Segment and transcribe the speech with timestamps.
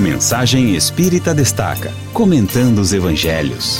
[0.00, 3.78] Mensagem Espírita Destaca comentando os evangelhos.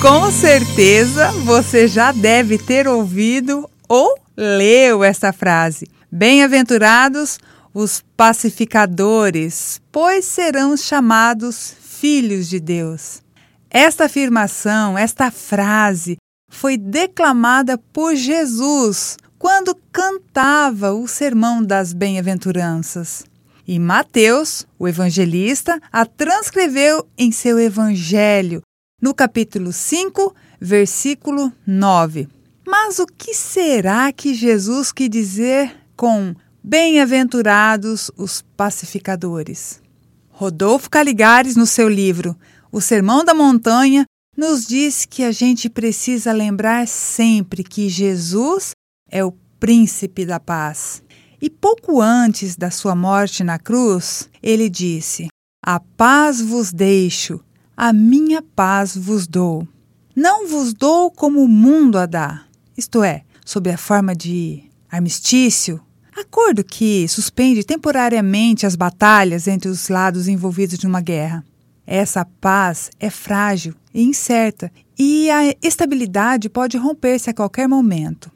[0.00, 5.86] Com certeza você já deve ter ouvido ou leu essa frase.
[6.10, 7.38] Bem-aventurados
[7.74, 13.20] os pacificadores, pois serão chamados filhos de Deus.
[13.68, 16.16] Esta afirmação, esta frase,
[16.48, 23.24] foi declamada por Jesus quando cantava o Sermão das Bem-aventuranças.
[23.66, 28.62] E Mateus, o evangelista, a transcreveu em seu evangelho,
[29.02, 32.28] no capítulo 5, versículo 9.
[32.64, 36.32] Mas o que será que Jesus quis dizer com
[36.62, 39.80] bem-aventurados os pacificadores?
[40.28, 42.36] Rodolfo Caligares, no seu livro
[42.70, 44.04] O Sermão da Montanha,
[44.36, 48.72] nos diz que a gente precisa lembrar sempre que Jesus
[49.10, 51.02] é o príncipe da paz.
[51.46, 55.28] E pouco antes da sua morte na cruz, ele disse:
[55.64, 57.38] A paz vos deixo,
[57.76, 59.64] a minha paz vos dou.
[60.12, 62.42] Não vos dou como o mundo a dá,
[62.76, 65.80] isto é, sob a forma de armistício,
[66.16, 71.44] acordo que suspende temporariamente as batalhas entre os lados envolvidos numa guerra.
[71.86, 78.32] Essa paz é frágil e incerta e a estabilidade pode romper-se a qualquer momento.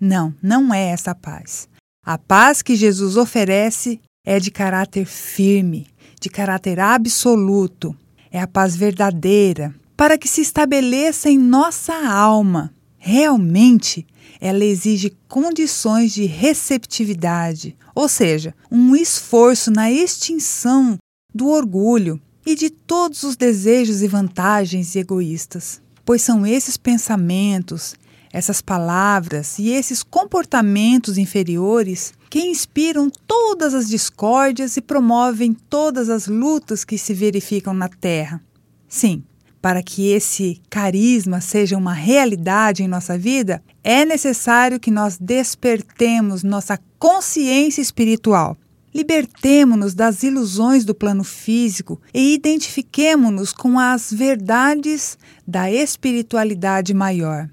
[0.00, 1.68] Não, não é essa paz.
[2.06, 5.88] A paz que Jesus oferece é de caráter firme,
[6.20, 7.96] de caráter absoluto.
[8.30, 12.72] É a paz verdadeira, para que se estabeleça em nossa alma.
[12.96, 14.06] Realmente,
[14.40, 20.96] ela exige condições de receptividade, ou seja, um esforço na extinção
[21.34, 27.96] do orgulho, e de todos os desejos e vantagens egoístas, pois são esses pensamentos,
[28.36, 36.26] essas palavras e esses comportamentos inferiores que inspiram todas as discórdias e promovem todas as
[36.26, 38.38] lutas que se verificam na Terra.
[38.86, 39.24] Sim,
[39.62, 46.42] para que esse carisma seja uma realidade em nossa vida, é necessário que nós despertemos
[46.42, 48.54] nossa consciência espiritual
[48.96, 57.46] Libertemo-nos das ilusões do plano físico e identifiquemo-nos com as verdades da espiritualidade maior.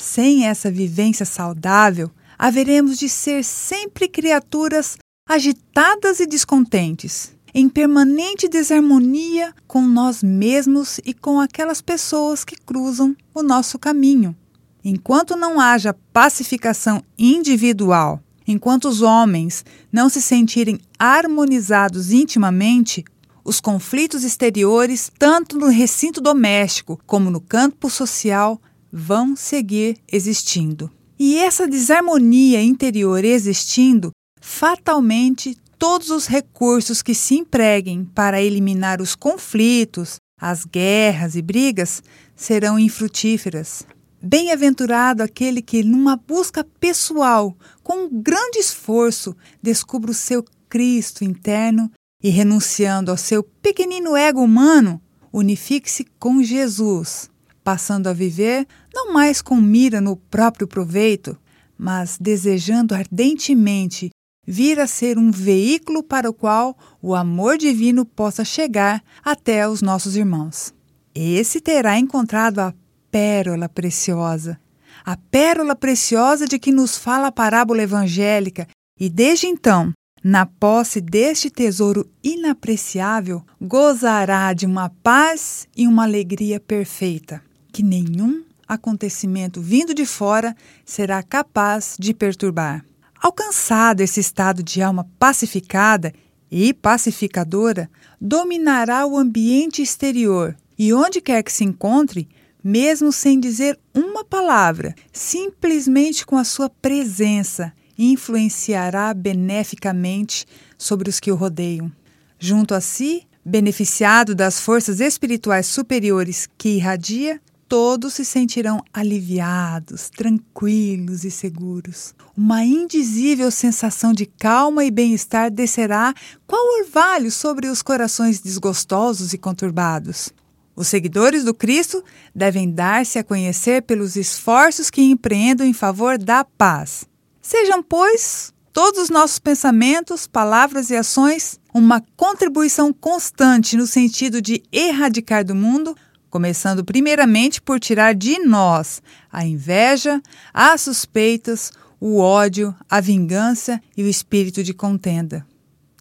[0.00, 4.96] Sem essa vivência saudável, haveremos de ser sempre criaturas
[5.28, 13.14] agitadas e descontentes, em permanente desarmonia com nós mesmos e com aquelas pessoas que cruzam
[13.34, 14.34] o nosso caminho.
[14.82, 23.04] Enquanto não haja pacificação individual Enquanto os homens não se sentirem harmonizados intimamente,
[23.44, 28.60] os conflitos exteriores, tanto no recinto doméstico como no campo social,
[28.92, 30.90] vão seguir existindo.
[31.18, 39.14] E essa desarmonia interior existindo, fatalmente todos os recursos que se empreguem para eliminar os
[39.14, 42.02] conflitos, as guerras e brigas
[42.34, 43.84] serão infrutíferas.
[44.22, 51.90] Bem-aventurado aquele que, numa busca pessoal, com um grande esforço, descubra o seu Cristo interno
[52.22, 55.00] e, renunciando ao seu pequenino ego humano,
[55.32, 57.30] unifique-se com Jesus,
[57.64, 61.36] passando a viver não mais com mira no próprio proveito,
[61.78, 64.10] mas desejando ardentemente
[64.46, 69.80] vir a ser um veículo para o qual o amor divino possa chegar até os
[69.80, 70.74] nossos irmãos.
[71.14, 72.74] Esse terá encontrado a
[73.10, 74.60] pérola preciosa.
[75.04, 78.66] A pérola preciosa de que nos fala a parábola evangélica,
[78.98, 79.92] e desde então,
[80.22, 87.42] na posse deste tesouro inapreciável, gozará de uma paz e uma alegria perfeita,
[87.72, 92.84] que nenhum acontecimento vindo de fora será capaz de perturbar.
[93.20, 96.12] Alcançado esse estado de alma pacificada
[96.50, 102.28] e pacificadora, dominará o ambiente exterior e onde quer que se encontre,
[102.62, 110.46] mesmo sem dizer uma palavra, simplesmente com a sua presença, influenciará beneficamente
[110.78, 111.92] sobre os que o rodeiam.
[112.38, 117.40] Junto a si, beneficiado das forças espirituais superiores que irradia,
[117.70, 122.12] todos se sentirão aliviados, tranquilos e seguros.
[122.36, 126.12] Uma indizível sensação de calma e bem-estar descerá
[126.48, 130.30] qual orvalho sobre os corações desgostosos e conturbados.
[130.74, 132.02] Os seguidores do Cristo
[132.34, 137.04] devem dar-se a conhecer pelos esforços que empreendam em favor da paz.
[137.40, 144.60] Sejam, pois, todos os nossos pensamentos, palavras e ações uma contribuição constante no sentido de
[144.72, 145.94] erradicar do mundo,
[146.30, 150.22] começando primeiramente por tirar de nós a inveja,
[150.54, 155.44] as suspeitas, o ódio, a vingança e o espírito de contenda.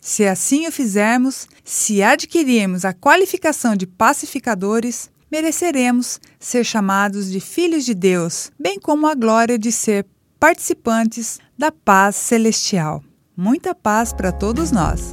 [0.01, 7.83] Se assim o fizermos, se adquirirmos a qualificação de pacificadores, mereceremos ser chamados de filhos
[7.83, 10.05] de Deus, bem como a glória de ser
[10.39, 13.03] participantes da paz celestial.
[13.35, 15.11] Muita paz para todos nós.